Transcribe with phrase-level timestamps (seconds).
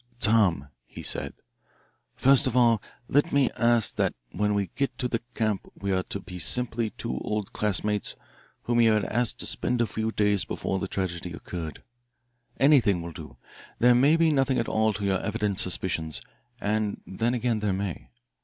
[0.19, 1.35] "Tom," he said,
[2.15, 6.01] "first of all, let me ask that when we get to the camp we are
[6.01, 8.15] to be simply two old classmates
[8.63, 11.83] whom you had asked to spend a few days before the tragedy occurred.
[12.59, 13.37] Anything will do.
[13.77, 16.19] There may be nothing at all to your evident suspicions,
[16.59, 18.09] and then again there may.